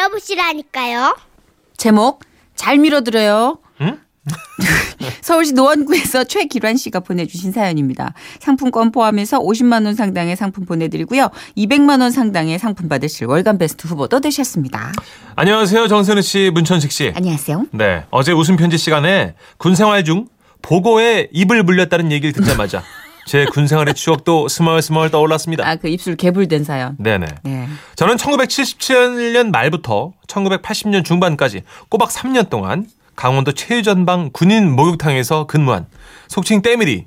[0.00, 1.16] 들어보시라니까요.
[1.76, 2.20] 제목
[2.54, 3.58] 잘 밀어드려요.
[3.82, 3.98] 응?
[5.22, 8.14] 서울시 노원구에서 최기란 씨가 보내주신 사연입니다.
[8.38, 11.30] 상품권 포함해서 50만 원 상당의 상품 보내드리고요.
[11.56, 14.92] 200만 원 상당의 상품 받으실 월간 베스트 후보도 되셨습니다.
[15.36, 15.88] 안녕하세요.
[15.88, 17.12] 정선우 씨, 문천식 씨.
[17.14, 17.66] 안녕하세요.
[17.72, 18.04] 네.
[18.10, 20.26] 어제 웃음 편지 시간에 군 생활 중
[20.62, 22.82] 보고에 입을 물렸다는 얘기를 듣자마자
[23.26, 25.66] 제 군 생활의 추억도 스멀스멀 떠올랐습니다.
[25.68, 26.96] 아 그 입술 개불된 사연.
[26.98, 27.26] 네네.
[27.44, 27.68] 네.
[27.96, 35.86] 저는 1977년 말부터 1980년 중반까지 꼬박 3년 동안 강원도 최전방 군인 목욕탕에서 근무한
[36.28, 37.06] 속칭 때밀이.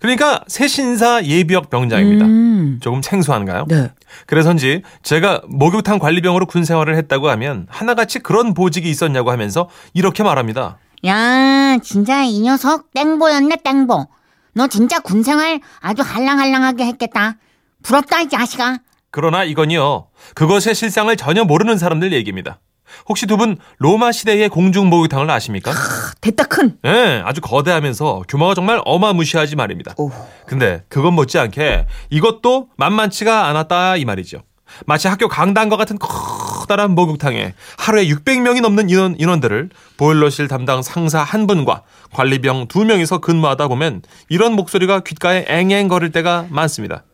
[0.00, 2.26] 그러니까 새신사 예비역 병장입니다.
[2.26, 2.78] 음.
[2.82, 3.64] 조금 생소한가요?
[3.68, 3.90] 네.
[4.26, 10.76] 그래서인지 제가 목욕탕 관리병으로 군 생활을 했다고 하면 하나같이 그런 보직이 있었냐고 하면서 이렇게 말합니다.
[11.06, 14.06] 야, 진짜 이 녀석 땡보였네, 땡보.
[14.54, 17.36] 너 진짜 군생활 아주 할랑할랑하게 했겠다.
[17.82, 18.78] 부럽다, 이 자식아.
[19.10, 20.08] 그러나 이건요.
[20.34, 22.60] 그것의 실상을 전혀 모르는 사람들 얘기입니다.
[23.08, 25.72] 혹시 두 분 로마 시대의 공중 목욕탕을 아십니까?
[26.20, 26.76] 됐다 큰.
[26.84, 29.94] 예, 아주 거대하면서 규모가 정말 어마무시하지 말입니다.
[29.98, 30.10] 오.
[30.46, 34.42] 근데 그건 못지않게 이것도 만만치가 않았다 이 말이죠.
[34.86, 35.98] 마치 학교 강당과 같은
[36.64, 43.18] 커다란 목욕탕에 하루에 600명이 넘는 인원, 인원들을 보일러실 담당 상사 한 분과 관리병 두 명이서
[43.18, 47.04] 근무하다 보면 이런 목소리가 귓가에 앵앵거릴 때가 많습니다.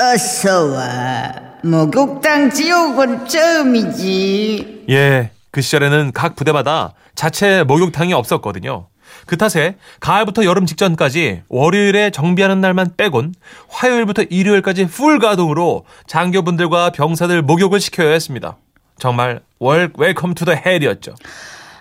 [0.00, 1.32] 어서와
[1.64, 8.86] 목욕탕 지옥은 처음이지 예, 그 시절에는 각 부대마다 자체 목욕탕이 없었거든요.
[9.26, 13.34] 그 탓에 가을부터 여름 직전까지 월요일에 정비하는 날만 빼곤
[13.68, 18.56] 화요일부터 일요일까지 풀 가동으로 장교분들과 병사들 목욕을 시켜야 했습니다.
[18.98, 21.14] 정말 월 welcome to the hell이었죠.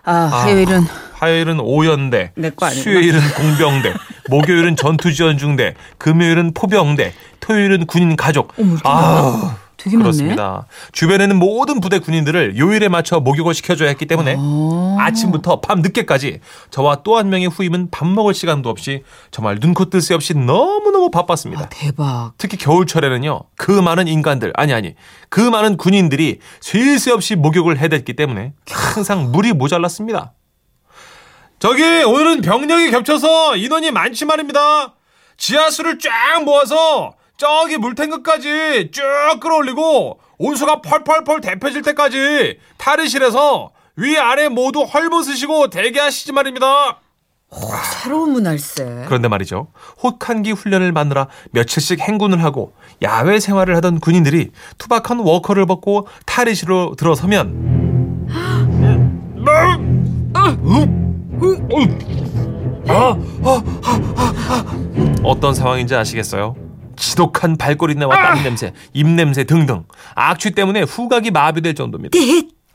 [0.04, 2.32] 아 화요일은 화요일은 오연대.
[2.72, 3.94] 수요일은 공병대,
[4.30, 8.52] 목요일은 전투지원 중대, 금요일은 포병대, 토요일은 군인 가족.
[8.84, 10.04] 아, 되게 많네.
[10.04, 10.66] 그렇습니다.
[10.92, 14.38] 주변에는 모든 부대 군인들을 요일에 맞춰 목욕을 시켜줘야 했기 때문에
[15.00, 16.40] 아침부터 밤 늦게까지
[16.70, 21.10] 저와 또 한 명의 후임은 밥 먹을 시간도 없이 정말 눈코 뜰 새 없이 너무너무
[21.12, 21.64] 바빴습니다.
[21.64, 22.34] 아, 대박.
[22.38, 24.96] 특히 겨울철에는요, 그 많은 인간들, 아니, 아니,
[25.30, 30.34] 그 많은 군인들이 쉴 새 없이 목욕을 해댔기 때문에 항상 물이 모자랐습니다.
[31.60, 34.94] 저기, 오늘은 병력이 겹쳐서 인원이 많지 말입니다.
[35.38, 39.02] 지하수를 쫙 모아서 저기 물탱크까지 쭉
[39.40, 47.00] 끌어올리고 온수가 펄펄펄 데펴질 때까지 탈의실에서 위아래 모두 헐벗으시고 대기하시지 말입니다.
[48.04, 49.06] 새로운 문할세.
[49.08, 49.70] 그런데 말이죠.
[50.04, 58.28] 혹한기 훈련을 마느라 며칠씩 행군을 하고 야외 생활을 하던 군인들이 투박한 워커를 벗고 탈의실로 들어서면
[65.24, 66.71] 어떤 상황인지 아시겠어요?
[66.96, 69.84] 지독한 발꼬리내와 땀 냄새, 입 냄새 등등
[70.16, 72.18] 악취 때문에 후각이 마비될 정도입니다.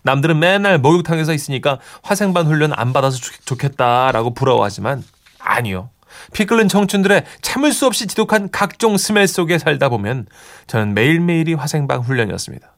[0.03, 5.03] 남들은 맨날 목욕탕에서 있으니까 화생반 훈련 안 받아서 좋- 좋겠다라고 부러워하지만
[5.41, 5.91] 아니요.
[6.33, 10.27] 피 끓는 청춘들의 참을 수 없이 지독한 각종 스멜 속에 살다 보면
[10.67, 12.73] 저는 매일매일이 화생방 훈련이었습니다.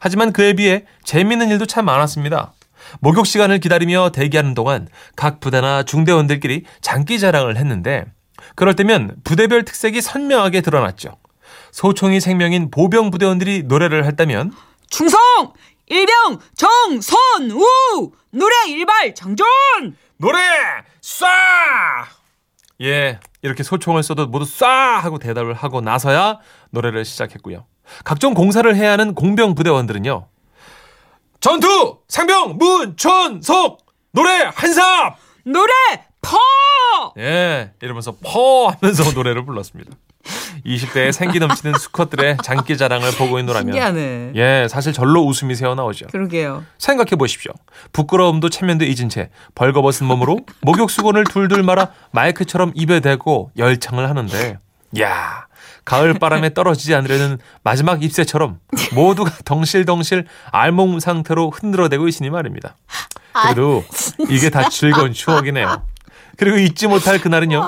[0.00, 2.52] 하지만 그에 비해 재미있는 일도 참 많았습니다.
[3.00, 8.04] 목욕 시간을 기다리며 대기하는 동안 각 부대나 중대원들끼리 장기 자랑을 했는데
[8.54, 11.16] 그럴 때면 부대별 특색이 선명하게 드러났죠.
[11.72, 14.52] 소총이 생명인 보병 부대원들이 노래를 했다면
[14.88, 15.20] 충성
[15.86, 17.60] 일병 정선우
[18.30, 19.46] 노래 일발 장전.
[20.16, 20.38] 노래
[21.00, 21.26] 쏴!
[22.82, 24.66] 예, 이렇게 소총을 쏘도 모두 쏴!
[24.66, 26.38] 하고 대답을 하고 나서야
[26.70, 27.66] 노래를 시작했고요.
[28.04, 30.28] 각종 공사를 해야 하는 공병 부대원들은요.
[31.40, 31.98] 전투!
[32.08, 32.56] 상병!
[32.56, 33.78] 문천석!
[34.12, 35.16] 노래 한삽!
[35.44, 35.72] 노래
[36.24, 37.12] 퍼.
[37.18, 39.92] 예, 이러면서 퍼 하면서 노래를 불렀습니다.
[40.64, 44.32] 20대의 생기 넘치는 수컷들의 장기 자랑을 보고 있노라면 신기하네.
[44.36, 46.06] 예, 사실 절로 웃음이 새어나오죠.
[46.06, 46.64] 그러게요.
[46.78, 47.52] 생각해 보십시오.
[47.92, 54.58] 부끄러움도 체면도 잊은 채 벌거벗은 몸으로 목욕 수건을 둘둘 말아 마이크처럼 입에 대고 열창을 하는데,
[55.00, 55.46] 야
[55.84, 58.58] 가을 바람에 떨어지지 않으려는 마지막 잎새처럼
[58.94, 62.76] 모두가 덩실덩실 알몸 상태로 흔들어대고 있으니 말입니다.
[63.42, 63.84] 그래도
[64.30, 65.84] 이게 다 즐거운 추억이네요.
[66.36, 67.60] 그리고 잊지 못할 그날은요.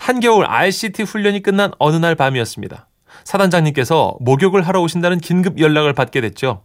[0.00, 2.88] 한겨울 RCT 훈련이 끝난 어느 날 밤이었습니다.
[3.24, 6.62] 사단장님께서 목욕을 하러 오신다는 긴급 연락을 받게 됐죠.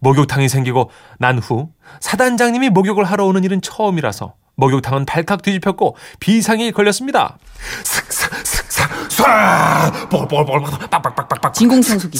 [0.00, 7.38] 목욕탕이 생기고 난 후 사단장님이 목욕을 하러 오는 일은 처음이라서 목욕탕은 발칵 뒤집혔고 비상이 걸렸습니다.
[7.84, 8.61] 슥슥슥
[9.12, 10.08] 슥 쏴!
[10.08, 12.18] 볼볼볼 빡빡빡빡빡 진공청소기.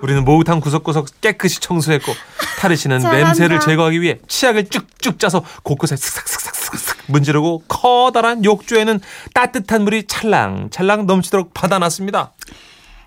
[0.00, 2.12] 우리는 목욕탕 구석구석 깨끗이 청소했고
[2.60, 9.00] 타르 씨는 냄새를 제거하기 위해 치약을 쭉쭉 짜서 곳곳에 슥싹슥싹슥싹 문지르고 커다란 욕조에는
[9.34, 12.32] 따뜻한 물이 찰랑찰랑 넘치도록 받아놨습니다.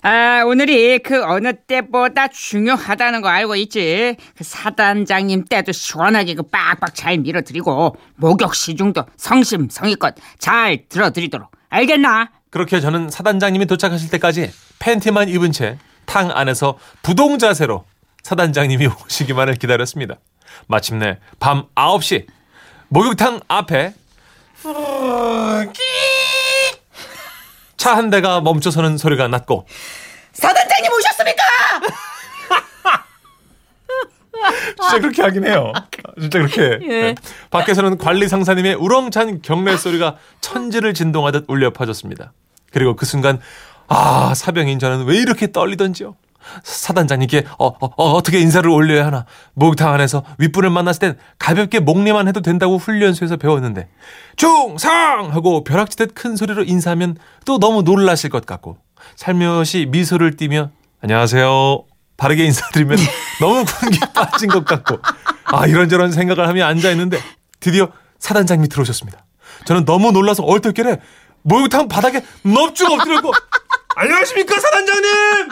[0.01, 4.15] 아, 오늘이 그 어느 때보다 중요하다는 거 알고 있지.
[4.37, 12.29] 그 사단장님 때도 시원하게 그 빡빡 잘 밀어드리고 목욕 시중도 성심성의껏 잘 들어드리도록 알겠나?
[12.49, 15.77] 그렇게 저는 사단장님이 도착하실 때까지 팬티만 입은 채
[16.09, 17.85] 탕 안에서 부동 자세로
[18.23, 20.15] 사단장님이 오시기만을 기다렸습니다.
[20.65, 22.25] 마침내 밤 9시
[22.87, 23.93] 목욕탕 앞에
[27.79, 29.65] 차 한 대가 멈춰서는 소리가 났고
[30.33, 31.43] 사단장님 오셨습니까?
[34.81, 35.73] 진짜 그렇게 하긴 해요.
[36.19, 36.77] 진짜 그렇게.
[36.85, 37.15] 네.
[37.49, 42.31] 밖에서는 관리 상사님의 우렁찬 경례 소리가 천지를 진동하듯 울려 퍼졌습니다.
[42.71, 43.39] 그리고 그 순간
[43.87, 46.15] 아 사병인 저는 왜 이렇게 떨리던지요.
[46.63, 49.25] 사단장님께 어, 어, 어, 떻게 인사를 올려야 하나?
[49.53, 53.87] 목욕탕 안에서 윗분을 만났을 땐 가볍게 목례만 해도 된다고 훈련소에서 배웠는데
[54.35, 55.29] 중상!
[55.31, 58.77] 하고 벼락치듯 큰 소리로 인사하면 또 너무 놀라실 것 같고
[59.15, 60.71] 살며시 미소를 띠며
[61.01, 61.83] 안녕하세요.
[62.17, 62.97] 바르게 인사드리면
[63.39, 64.99] 너무 분기 빠진 것 같고
[65.45, 67.19] 아 이런저런 생각을 하며 앉아 있는데
[67.59, 67.89] 드디어
[68.19, 69.25] 사단장님이 들어오셨습니다.
[69.65, 70.99] 저는 너무 놀라서 얼떨결에
[71.43, 73.31] 목욕탕 바닥에 넙죽 엎드렸고
[73.95, 75.49] 안녕하십니까 사단장님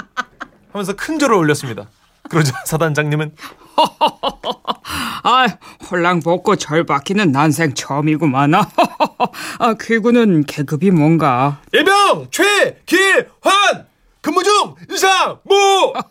[0.78, 1.88] 하면서 큰 절을 올렸습니다.
[2.30, 3.34] 그러자 사단장님은
[5.24, 5.48] 아,
[5.90, 8.54] 홀랑 벗고 절 박히는 난생 처음이구만.
[9.60, 11.60] 아, 귀구는 계급이 뭔가?
[11.74, 13.87] 예병 최길환
[14.28, 15.94] 근무 중 이상 무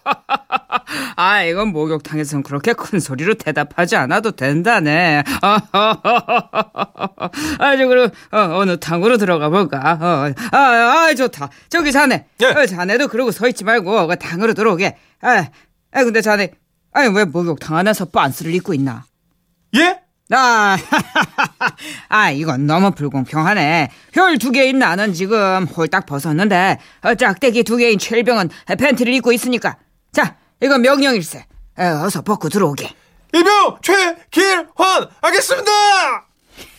[1.16, 5.22] 아, 이건 목욕탕에서는 그렇게 큰 소리로 대답하지 않아도 된다네.
[5.42, 5.60] 아,
[7.76, 9.98] 저, 그럼, 어, 어느 탕으로 들어가 볼까?
[10.00, 11.50] 어, 아, 아, 좋다.
[11.68, 12.26] 저기 자네.
[12.40, 12.46] 예.
[12.46, 14.96] 어, 자네도 그러고 서 있지 말고, 그 탕으로 들어오게.
[15.20, 15.48] 아,
[15.92, 16.52] 아, 근데 자네,
[16.92, 19.04] 아니, 왜 목욕탕 안에서 빤스를 입고 있나?
[19.76, 20.00] 예?
[20.30, 20.76] 아,
[22.08, 23.90] 아, 이건 너무 불공평하네.
[24.12, 29.76] 혈두 개인 나는 지금 홀딱 벗었는데, 어, 짝대기 두 개인 최일병은 팬티를 입고 있으니까.
[30.12, 31.46] 자, 이건 명령일세.
[31.78, 32.90] 어, 어서 벗고 들어오게.
[33.34, 36.25] 예병 최길환 하겠습니다.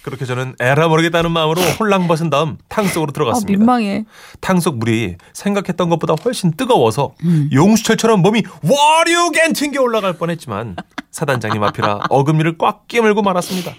[0.02, 3.58] 그렇게 저는 에라 모르겠다는 마음으로 홀랑 벗은 다음 탕 속으로 아, 들어갔습니다.
[3.58, 4.06] 민망해.
[4.40, 7.14] 탕속 물이 생각했던 것보다 훨씬 뜨거워서
[7.52, 10.76] 용수철처럼 몸이 와류겐 튕겨 올라갈 뻔했지만
[11.12, 13.74] 사단장님 앞이라 어금니를 꽉 깨물고 말았습니다.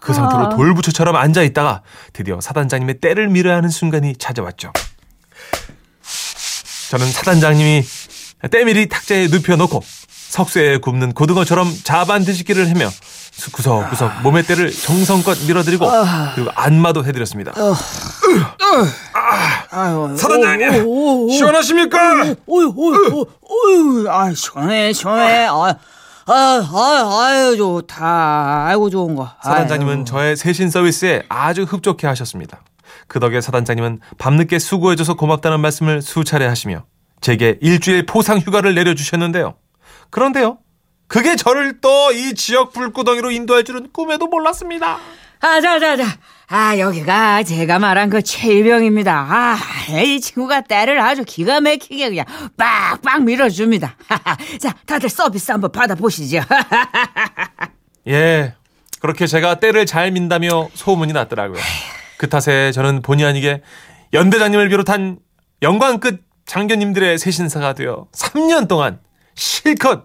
[0.00, 1.82] 그 상태로 돌부처처럼 앉아 있다가
[2.12, 4.72] 드디어 사단장님의 때를 밀어야 하는 순간이 찾아왔죠.
[6.90, 7.82] 저는 사단장님이
[8.50, 12.88] 때밀이 탁자에 눕혀놓고 석쇠에 굽는 고등어처럼 자반 뒤집기를 하며
[13.52, 15.86] 구석구석 몸의 때를 정성껏 밀어드리고
[16.34, 17.52] 그리고 안마도 해드렸습니다.
[19.70, 22.34] 아유, 사단장님 시원하십니까?
[22.46, 25.46] 오유, 오유, 오유, 아, 시원해, 시원해.
[25.46, 25.74] 아,
[26.26, 26.34] 아,
[26.72, 28.66] 아, 아유, 좋다.
[28.66, 29.30] 아이고, 좋은 거.
[29.42, 30.04] 사단장님은 아유.
[30.04, 32.62] 저의 세신 서비스에 아주 흡족해 하셨습니다.
[33.08, 36.84] 그 덕에 사단장님은 밤늦게 수고해줘서 고맙다는 말씀을 수차례 하시며
[37.20, 39.54] 제게 일주일 포상 휴가를 내려주셨는데요.
[40.10, 40.58] 그런데요.
[41.10, 44.98] 그게 저를 또 이 지역 불구덩이로 인도할 줄은 꿈에도 몰랐습니다.
[45.40, 46.04] 아, 자, 자, 자.
[46.48, 49.26] 아, 여기가 제가 말한 그 최일병입니다.
[49.28, 49.56] 아,
[50.02, 52.24] 이 친구가 때를 아주 기가 막히게 그냥
[52.56, 53.96] 빡빡 밀어줍니다.
[54.60, 56.40] 자, 다들 서비스 한번 받아보시죠.
[58.08, 58.54] 예.
[59.00, 61.60] 그렇게 제가 때를 잘 민다며 소문이 났더라고요.
[62.18, 63.62] 그 탓에 저는 본의 아니게
[64.12, 65.18] 연대장님을 비롯한
[65.62, 68.98] 영광 끝 장교님들의 세신사가 되어 3년 동안
[69.34, 70.04] 실컷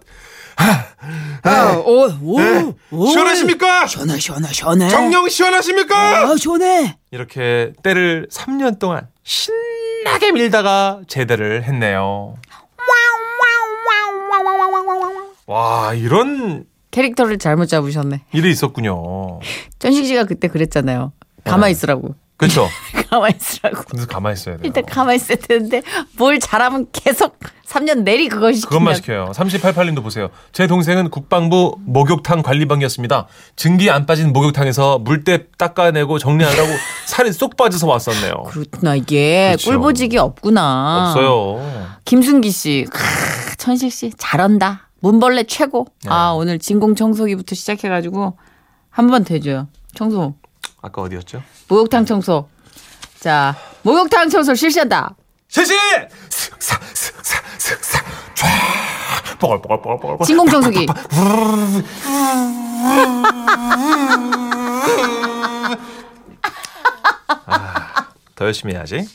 [0.56, 3.06] 아, 오, 오, 오.
[3.06, 3.86] 시원하십니까?
[3.86, 4.88] 시원해, 시원해, 시원해.
[4.88, 5.96] 정령 시원하십니까?
[6.30, 6.96] 아, 시원해.
[7.10, 12.34] 이렇게 때를 3년 동안 신나게 밀다가 제대를 했네요.
[15.46, 18.24] 와, 이런 캐릭터를 잘못 잡으셨네.
[18.32, 19.40] 일이 있었군요.
[19.78, 21.12] 전식 씨가 그때 그랬잖아요.
[21.44, 22.14] 가만히 있으라고.
[22.36, 22.68] 그렇죠?
[23.08, 23.84] 가만히 있으라고.
[23.84, 24.62] 근데 가만히 있어야 돼요.
[24.64, 25.82] 일단 가만히 있어야 되는데
[26.18, 27.38] 뭘 잘하면 계속
[27.76, 28.68] 3년 내리 그걸 시킨다.
[28.70, 29.32] 그것만 시켜요.
[29.34, 30.28] 3888님도 보세요.
[30.52, 33.26] 제 동생은 국방부 목욕탕 관리방이었습니다.
[33.56, 36.68] 증기 안 빠진 목욕탕에서 물때 닦아내고 정리하느라고
[37.06, 38.44] 살이 쏙 빠져서 왔었네요.
[38.48, 39.70] 그렇구나 이게 그렇죠.
[39.70, 41.10] 꿀보직이 없구나.
[41.14, 41.96] 없어요.
[42.04, 44.88] 김순기 씨, 크, 천식 씨 잘한다.
[45.00, 45.86] 문벌레 최고.
[46.04, 46.10] 네.
[46.10, 48.36] 아 오늘 진공 청소기부터 시작해가지고
[48.90, 49.68] 한번 대줘요.
[49.94, 50.34] 청소.
[50.80, 51.42] 아까 어디였죠?
[51.68, 52.48] 목욕탕 청소.
[53.20, 55.14] 자 목욕탕 청소 실시한다.
[55.48, 55.74] 실시!
[56.28, 57.05] 슥사 슥사
[57.58, 58.02] 슥사
[58.34, 60.86] 쫙 뽀글뽀글뽀글 진공 청소기.
[68.34, 69.06] 더 열심히 해야지.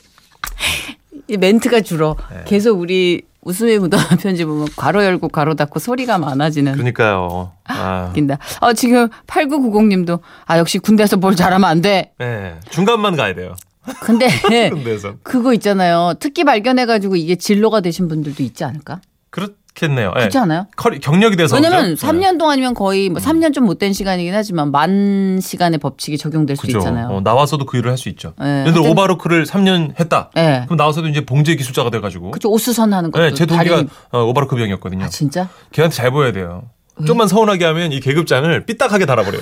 [1.28, 2.16] 이 멘트가 줄어.
[2.32, 2.44] 네.
[2.46, 6.74] 계속 우리 웃음의 묻어난 편지 보면 괄호 열고 괄호 닫고 소리가 많아지는.
[6.74, 7.54] 그러니까요.
[7.66, 8.38] 아, 웃긴다.
[8.60, 12.12] 어, 지금 8990님도 아 역시 군대에서 뭘 잘하면 안 돼.
[12.20, 13.56] 네, 중간만 가야 돼요.
[14.02, 14.28] 근데.
[15.24, 16.14] 그거 있잖아요.
[16.20, 19.02] 특기 발견해가지고 이게 진로가 되신 분들도 있지 않을까?
[19.32, 20.10] 그렇겠네요.
[20.18, 20.20] 예.
[20.22, 20.68] 그렇지 않아요?
[20.76, 21.56] 커리- 경력이 돼서.
[21.56, 22.06] 왜냐면 그죠?
[22.08, 26.80] 3년 동안이면 거의 뭐 3년 좀 못된 시간이긴 하지만 만 시간의 법칙이 적용될 수 그죠.
[26.80, 27.08] 있잖아요.
[27.08, 28.34] 어, 나와서도 그 일을 할 수 있죠.
[28.42, 30.30] 예, 예를 들어 오바로크를 3년 했다.
[30.38, 30.64] 예.
[30.66, 32.32] 그럼 나와서도 이제 봉제 기술자가 돼가지고.
[32.32, 32.50] 그죠.
[32.50, 35.06] 오수선 하는 것도 네, 제 동기가 다리- 어, 오바로크 병이었거든요.
[35.06, 35.48] 아 진짜?
[35.72, 36.64] 걔한테 잘 보여야 돼요.
[37.08, 39.42] 좀만 서운하게 하면 이 계급장을 삐딱하게 달아버려요.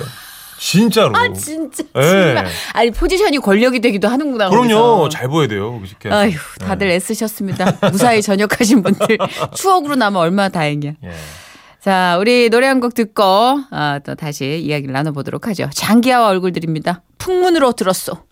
[0.60, 1.16] 진짜로.
[1.16, 2.00] 아 진짜 예.
[2.02, 4.50] 정말 아니 포지션이 권력이 되기도 하는구나.
[4.50, 4.68] 그럼요.
[4.68, 5.08] 거기서.
[5.08, 5.80] 잘 보여야 돼요.
[5.98, 6.10] 걔.
[6.10, 7.78] 아휴 다들 애쓰셨습니다.
[7.90, 9.16] 무사히 전역하신 분들
[9.56, 10.92] 추억으로 남아 얼마나 다행이야.
[11.02, 11.10] 예.
[11.80, 13.22] 자 우리 노래 한 곡 듣고
[13.70, 15.70] 아, 또 다시 이야기를 나눠보도록 하죠.
[15.72, 17.02] 장기하와 얼굴들입니다.
[17.16, 18.24] 풍문으로 들었어.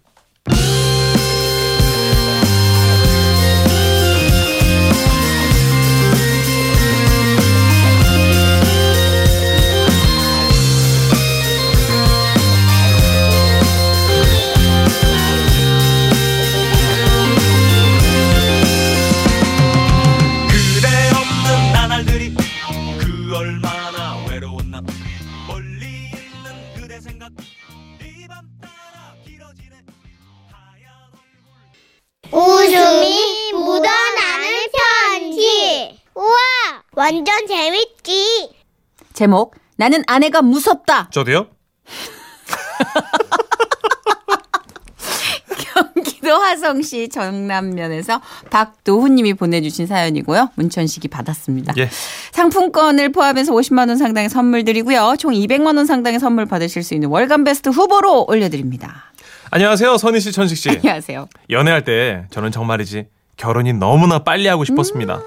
[39.19, 41.11] 제목 나는 아내가 무섭다.
[41.11, 41.49] 저도요?
[45.75, 48.21] 경기도 화성시 정남면에서
[48.51, 50.51] 박도훈님이 보내주신 사연이고요.
[50.55, 51.75] 문천식이 받았습니다.
[51.79, 51.91] 예.
[52.31, 55.17] 상품권을 포함해서 50만 원 상당의 선물 드리고요.
[55.19, 59.13] 총 200만 원 상당의 선물 받으실 수 있는 월간 베스트 후보로 올려드립니다.
[59.51, 59.97] 안녕하세요.
[59.97, 60.71] 선희 씨, 천식 씨.
[60.71, 61.29] 안녕하세요.
[61.51, 65.21] 연애할 때 저는 정말이지 결혼이 너무나 빨리 하고 싶었습니다.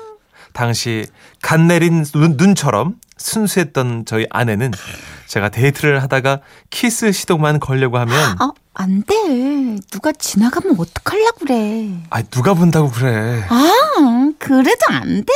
[0.53, 1.05] 당시
[1.41, 4.71] 갓 내린 눈, 눈처럼 순수했던 저희 아내는
[5.27, 9.15] 제가 데이트를 하다가 키스 시도만 걸려고 하면 아, 안 돼.
[9.91, 11.89] 누가 지나가면 어떡하려고 그래.
[12.09, 13.43] 아 누가 본다고 그래.
[13.47, 15.33] 아, 그래도 안 돼.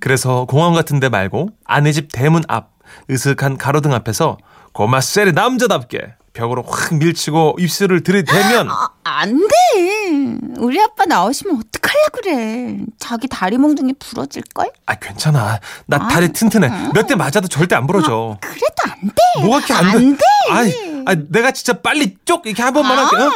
[0.00, 2.70] 그래서 공원 같은 데 말고 아내 집 대문 앞
[3.10, 4.38] 으슥한 가로등 앞에서
[4.72, 10.38] 고마 쎄리 남자답게 벽으로 확 밀치고 입술을 들이대면 아, 안 돼.
[10.58, 12.78] 우리 아빠 나오시면 어떡하려고 그래.
[12.98, 14.70] 자기 다리 몽둥이 부러질걸?
[14.86, 19.40] 아 괜찮아 나 다리 튼튼해 몇대 맞아도 절대 안 부러져 그래도 안 돼.
[19.42, 19.96] 뭐가 이렇게 안 돼?
[19.96, 20.24] 안 돼.
[20.50, 20.72] 아이,
[21.06, 23.16] 아이, 내가 진짜 빨리 쪽 이렇게 한 번만 할게.
[23.16, 23.30] 어?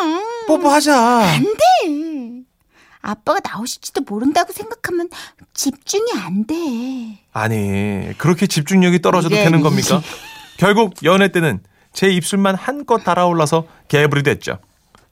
[0.47, 0.97] 뽀뽀하자.
[0.99, 2.43] 안 돼.
[3.03, 5.09] 아빠가 나오실지도 모른다고 생각하면
[5.55, 6.55] 집중이 안 돼.
[7.33, 10.03] 아니, 그렇게 집중력이 떨어져도 이래, 되는 겁니까?
[10.59, 11.61] 결국 연애 때는
[11.95, 14.59] 제 입술만 한껏 달아올라서 개불이 됐죠.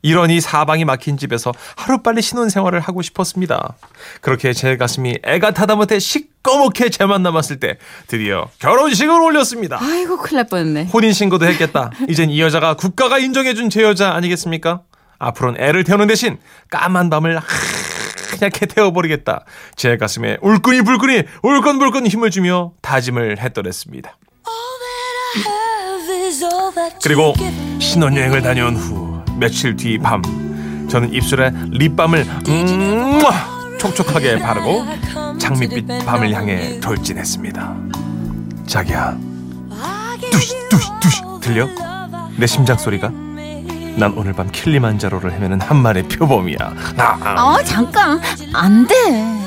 [0.03, 3.75] 이러니 사방이 막힌 집에서 하루빨리 신혼생활을 하고 싶었습니다.
[4.21, 9.79] 그렇게 제 가슴이 애가 타다 못해 시꺼멓게 재만 남았을 때 드디어 결혼식을 올렸습니다.
[9.81, 10.85] 아이고, 큰일 날 뻔했네.
[10.93, 11.91] 혼인신고도 했겠다.
[12.09, 14.83] 이젠 이 여자가 국가가 인정해준 제 여자 아니겠습니까?
[15.19, 16.39] 앞으로는 애를 태우는 대신
[16.71, 17.41] 까만 밤을
[18.41, 19.45] 하얗게 태워버리겠다.
[19.75, 24.17] 제 가슴에 울끈이 불끈이 울끈불끈 힘을 주며 다짐을 했더랬습니다.
[27.03, 27.35] 그리고
[27.81, 29.08] 신혼여행을 다녀온 후
[29.39, 30.23] 며칠 뒤 밤
[30.89, 33.21] 저는 입술에 립밤을 음
[33.79, 34.85] 촉촉하게 바르고
[35.39, 37.77] 장밋빛 밤을 향해 돌진했습니다.
[38.67, 39.17] 자기야
[40.33, 41.69] 뚜시 뚜시 뚜시 들려?
[42.37, 43.13] 내 심장 소리가?
[43.99, 46.57] 난 오늘 밤 킬리만자로를 헤매는 한 마리 표범이야.
[46.99, 48.21] 아, 어, 잠깐.
[48.55, 48.95] 안 돼.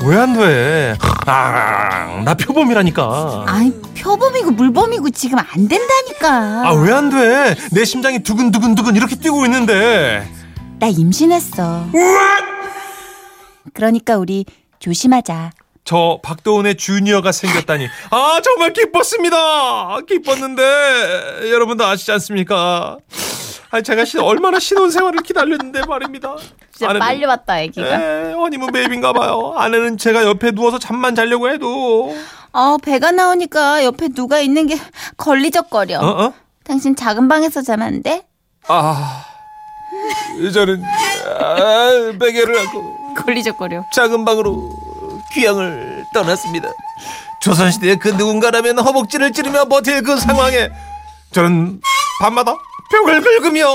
[0.04, 0.96] 왜 안 돼?
[1.26, 3.46] 아, 나 표범이라니까.
[3.48, 6.68] 아니, 표범이고 물범이고 지금 안 된다니까.
[6.68, 7.56] 아, 왜 안 돼?
[7.72, 10.30] 내 심장이 두근두근 두근 이렇게 뛰고 있는데.
[10.80, 11.86] 나 임신했어.
[13.74, 14.46] 그러니까 우리
[14.80, 15.52] 조심하자.
[15.86, 17.88] 저 박도훈의 주니어가 생겼다니.
[18.10, 20.00] 아, 정말 기뻤습니다.
[20.08, 22.98] 기뻤는데 여러분도 아시지 않습니까?
[23.74, 26.36] 아, 제가 신, 얼마나 신혼생활을 기다렸는데 말입니다.
[26.74, 27.88] 진짜 아내는- 빨리 왔다, 애기가.
[27.88, 29.54] 에, 허니문 베이비인가 봐요.
[29.56, 32.14] 아내는 제가 옆에 누워서 잠만 자려고 해도
[32.54, 34.78] 어, 배가 나오니까 옆에 누가 있는 게
[35.16, 36.00] 걸리적거려.
[36.02, 36.34] 어 어?
[36.66, 38.24] 당신 작은 방에서 자면 안 돼?
[38.68, 39.24] 아,
[40.54, 40.84] 저는
[41.40, 43.86] 아, 베개를 안고 걸리적거려.
[43.94, 44.70] 작은 방으로
[45.34, 46.68] 귀향을 떠났습니다.
[47.42, 50.70] 조선시대의 그 누군가라면 허벅지를 찌르며 버틸 그 상황에
[51.32, 51.80] 저는
[52.20, 52.54] 밤마다
[52.92, 53.66] 벽을 긁으며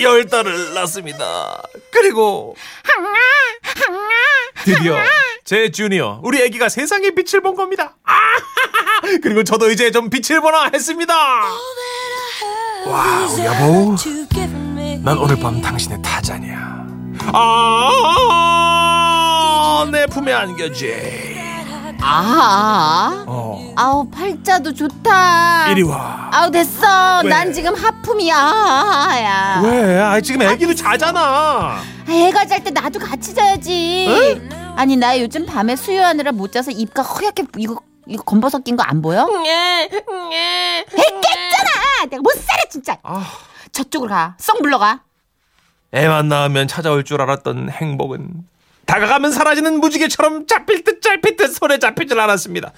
[0.00, 1.62] 열 달을 낳습니다.
[1.90, 2.54] 그리고
[4.64, 4.98] 드디어
[5.44, 7.96] 제 주니어 우리 아기가 세상의 빛을 본 겁니다.
[8.04, 8.14] 아!
[9.22, 11.14] 그리고 저도 이제 좀 빛을 보나 했습니다.
[12.86, 13.96] 와우 여보
[15.02, 16.86] 난 오늘 밤 당신의 타잔이야.
[17.32, 18.68] 아,
[19.90, 21.39] 내 품에 안겨지.
[22.02, 23.72] 아, 어.
[23.76, 25.68] 아우 팔자도 좋다.
[25.70, 26.30] 이리 와.
[26.32, 27.20] 아우 됐어.
[27.24, 27.28] 왜?
[27.30, 28.34] 난 지금 하품이야.
[28.36, 29.60] 야.
[29.64, 30.00] 왜?
[30.00, 31.80] 아 지금 애기도 자잖아.
[32.08, 34.40] 애가 잘 때 나도 같이 자야지.
[34.76, 39.02] 아니 나 요즘 밤에 수유하느라 못 자서 입가 허옇게 이거 이거 검버섯 낀 거 안
[39.02, 39.26] 보여?
[40.92, 42.04] 했겠잖아.
[42.10, 42.96] 내가 못 살아 진짜.
[43.02, 43.24] 아.
[43.72, 44.34] 저쪽으로 가.
[44.38, 45.00] 썩 물러가.
[45.92, 48.44] 애만 낳으면 찾아올 줄 알았던 행복은
[48.90, 52.72] 다가가면 사라지는 무지개처럼 잡힐 듯 짧힐 듯 손에 잡힐 줄 알았습니다.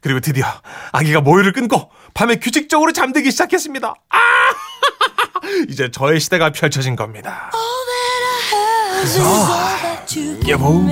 [0.00, 0.46] 그리고 드디어
[0.92, 3.92] 아기가 모유를 끊고 밤에 규칙적으로 잠들기 시작했습니다.
[4.10, 4.18] 아!
[5.68, 7.50] 이제 저의 시대가 펼쳐진 겁니다.
[7.52, 7.56] 아,
[10.48, 10.86] 여보,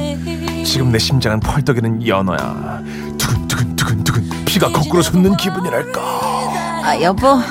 [0.64, 2.82] 지금 내 심장은 펄떡이는 연어야.
[3.16, 6.00] 두근두근 두근두근 피가 거꾸로 솟는 기분이랄까.
[6.84, 7.44] 아 여보 아,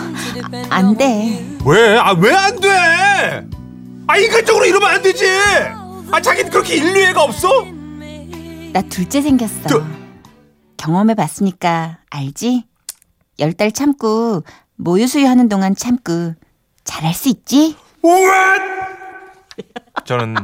[0.70, 1.42] 안 돼.
[1.65, 1.98] 왜?
[1.98, 3.48] 아, 왜 안 돼?
[4.08, 5.24] 아, 인간적으로 이러면 안 되지!
[6.13, 7.50] 아, 자기는 그렇게 인류애가 없어?
[8.72, 9.67] 나 둘째 생겼어.
[9.67, 9.84] 저-
[10.77, 12.65] 경험해 봤으니까 알지?
[13.39, 14.43] 열 달 참고
[14.75, 16.36] 모유 수유 하는 동안 참고
[16.84, 17.75] 잘할 수 있지?
[18.03, 18.58] 우와!
[20.05, 20.36] 저는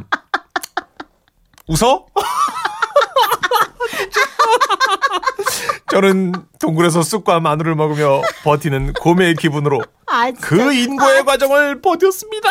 [1.68, 2.08] 웃어?
[5.92, 12.50] 저는 동굴에서 쑥과 마늘을 먹으며 버티는 고매의 기분으로 아, 그 인고의 과정을 버텼습니다.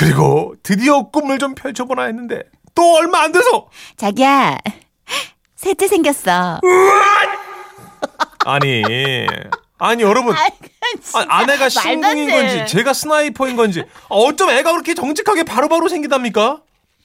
[0.00, 2.42] 그리고 드디어 꿈을 좀 펼쳐보나 했는데
[2.74, 4.56] 또 얼마 안 돼서 자기야
[5.56, 6.60] 셋째 생겼어.
[8.46, 8.82] 아니
[9.78, 16.62] 아니 여러분 아, 아내가 신궁인 건지 제가 스나이퍼인 건지 어쩜 애가 그렇게 정직하게 바로바로 생기답니까?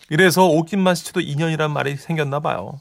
[0.10, 2.80] 이래서 옷깃만 스쳐도 인연이란 말이 생겼나 봐요.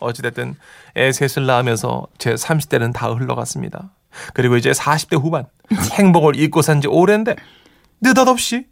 [0.00, 0.56] 어찌됐든
[0.96, 3.92] 애 셋을 낳으면서 제 30대는 다 흘러갔습니다.
[4.34, 5.46] 그리고 이제 40대 후반
[5.92, 7.36] 행복을 잊고 산 지 오랜데
[8.00, 8.66] 느닷없이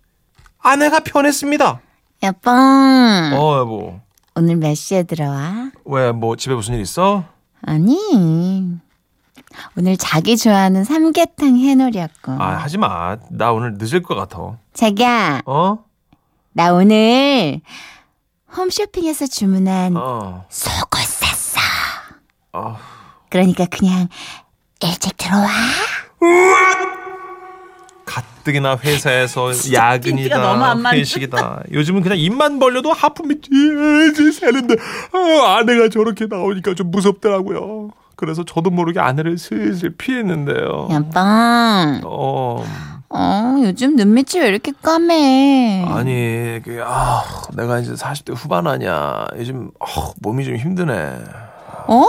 [0.63, 1.81] 아내가 변했습니다.
[2.23, 4.01] 여보 어 여보
[4.35, 5.71] 오늘 몇 시에 들어와?
[5.85, 7.25] 왜 뭐 집에 무슨 일 있어?
[7.63, 7.97] 아니
[9.77, 12.33] 오늘 자기 좋아하는 삼계탕 해놓으려고.
[12.39, 13.17] 아 하지 마.
[13.31, 14.57] 나 오늘 늦을 것 같아.
[14.75, 15.79] 자기야 어?
[16.53, 17.61] 나 오늘
[18.57, 20.45] 홈쇼핑에서 주문한 어.
[20.49, 21.61] 속옷 샀어.
[22.53, 22.77] 어.
[23.31, 24.09] 그러니까 그냥
[24.83, 25.49] 일찍 들어와.
[28.11, 30.91] 가뜩이나 회사에서 야근이다.
[30.93, 34.75] 회식이다 요즘은 그냥 입만 벌려도 하품이 찌질 새는데
[35.13, 41.21] 아, 아내가 저렇게 나오니까 좀 무섭더라고요 그래서 저도 모르게 아내를 슬슬 피했는데요 여보
[42.05, 45.85] 어어 요즘 눈밑이 왜 이렇게 까매?
[45.89, 47.23] 아니 그, 아,
[47.57, 50.93] 내가 이제 40대 후반 아니야 요즘 아, 몸이 좀 힘드네
[51.87, 52.07] 어?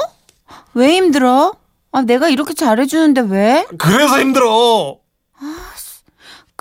[0.73, 1.53] 왜 힘들어?
[1.91, 3.67] 아 내가 이렇게 잘해주는데 왜?
[3.77, 5.00] 그래서 힘들어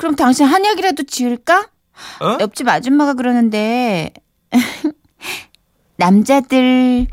[0.00, 1.68] 그럼 당신 한약이라도 지을까?
[2.20, 2.38] 어?
[2.40, 4.14] 옆집 아줌마가 그러는데
[5.96, 7.06] 남자들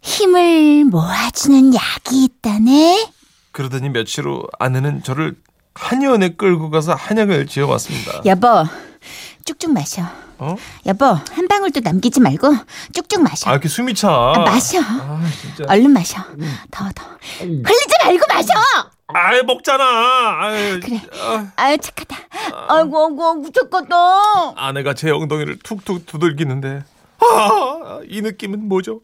[0.00, 3.08] 힘을 모아주는 약이 있다네.
[3.50, 5.34] 그러더니 며칠 후 아내는 저를
[5.74, 8.66] 한의원에 끌고 가서 한약을 지어봤습니다 여보
[9.44, 10.04] 쭉쭉 마셔.
[10.42, 10.56] 어?
[10.86, 12.52] 여보 한 방울도 남기지 말고
[12.92, 13.48] 쭉쭉 마셔.
[13.48, 14.80] 아 이렇게 숨이 차 아, 마셔.
[14.80, 16.20] 아 진짜 얼른 마셔.
[16.70, 17.04] 더 더.
[17.38, 18.52] 흘리지 말고 마셔.
[19.14, 19.84] 아이 먹잖아.
[20.40, 21.00] 아이, 그래.
[21.20, 22.16] 아, 아유 착하다.
[22.68, 23.96] 아이고 아이고 아이고 착하다.
[24.56, 26.82] 아내가 제 엉덩이를 툭툭 두들기는데
[27.20, 29.00] 아, 이 느낌은 뭐죠?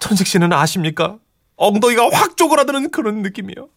[0.00, 1.16] 천식 씨는 아십니까?
[1.56, 3.68] 엉덩이가 확 쪼그라드는 그런 느낌이요.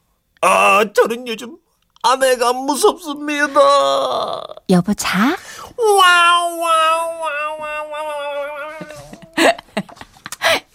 [0.41, 1.57] 아, 저는 요즘
[2.01, 3.59] 아내가 무섭습니다.
[4.69, 5.35] 여보 자.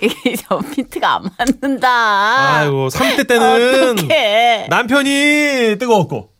[0.00, 2.56] 이게 저 비트가 안 맞는다.
[2.58, 4.66] 아이고, 3대 때는 어떡해.
[4.68, 6.30] 남편이 뜨거웠고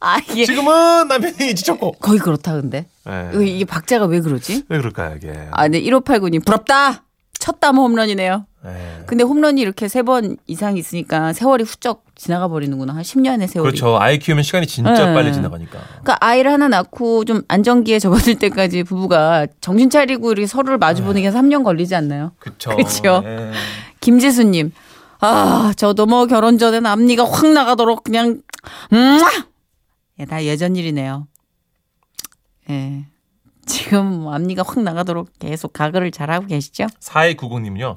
[0.00, 1.92] 아 이게 지금은 남편이 지쳤고.
[2.00, 2.86] 거의 그렇다 근데.
[3.08, 3.30] 예.
[3.32, 4.64] 이거 이게 박자가 왜 그러지?
[4.68, 5.32] 왜 그럴까요, 이게?
[5.50, 7.04] 아, 네 1589님 부럽다.
[7.42, 8.46] 첫담 홈런이네요.
[8.64, 9.02] 예.
[9.06, 12.94] 근데 홈런이 이렇게 세 번 이상 있으니까 세월이 훌쩍 지나가 버리는구나.
[12.94, 13.68] 한 10년의 세월이.
[13.72, 13.98] 그렇죠.
[13.98, 15.12] 아이 키우면 시간이 진짜 네.
[15.12, 15.72] 빨리 지나가니까.
[15.88, 21.20] 그러니까 아이를 하나 낳고 좀 안정기에 접어들 때까지 부부가 정신 차리고 이렇게 서로를 마주 보는
[21.22, 22.30] 게 3년 걸리지 않나요?
[22.38, 22.76] 그쵸.
[22.76, 23.22] 그쵸.
[23.24, 23.50] 예.
[23.98, 24.70] 김지수님,
[25.18, 28.40] 아, 저도 뭐 결혼 전엔 앞니가 확 나가도록 그냥,
[28.92, 29.18] 음,
[30.20, 31.26] 예, 다 예전 일이네요.
[32.70, 33.04] 예.
[33.66, 36.86] 지금 뭐 앞니가 확 나가도록 계속 가글을 잘하고 계시죠?
[37.00, 37.96] 4290님요.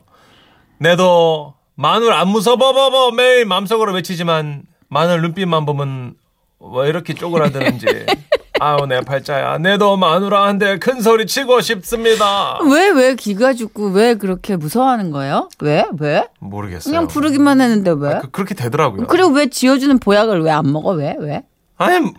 [0.80, 6.16] 내도 마늘 안 무서워버버 매일 맘속으로 외치지만 마늘 눈빛만 보면
[6.60, 7.86] 왜 이렇게 쪼그라드는지.
[8.62, 9.58] 아우 내 팔자야.
[9.58, 12.58] 내도 마누라한테 큰 소리 치고 싶습니다.
[12.64, 15.50] 왜, 왜 기가 죽고 왜 그렇게 무서워하는 거예요?
[15.60, 15.84] 왜?
[16.00, 16.26] 왜?
[16.40, 16.90] 모르겠어요.
[16.90, 18.14] 그냥 부르기만 했는데 왜?
[18.14, 19.08] 아, 그, 그렇게 되더라고요.
[19.08, 20.92] 그리고 왜 지어주는 보약을 왜 안 먹어?
[20.92, 21.18] 왜?
[21.20, 21.44] 왜?
[21.78, 22.14] 아니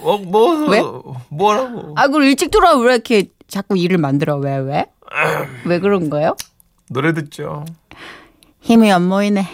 [0.00, 0.82] 뭐, 뭐 왜?
[1.28, 1.94] 뭐라고?
[1.96, 4.36] 아, 그럼 일찍 돌아와 왜 이렇게 자꾸 일을 만들어?
[4.36, 4.86] 왜, 왜?
[5.64, 6.36] 왜 그런 거예요?
[6.88, 7.64] 노래 듣죠.
[8.60, 9.46] 힘이 안 모이네.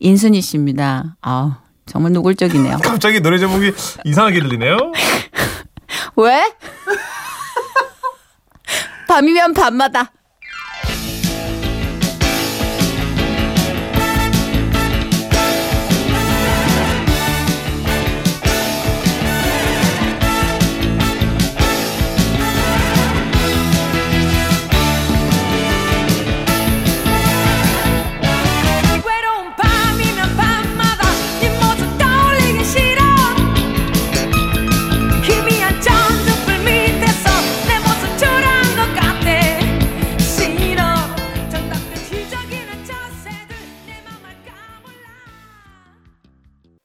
[0.00, 1.16] 인순이 씨입니다.
[1.22, 2.78] 아 정말 노골적이네요.
[2.82, 3.72] 갑자기 노래 제목이
[4.04, 4.76] 이상하게 들리네요.
[6.16, 6.52] 왜?
[9.08, 10.10] 밤이면 밤마다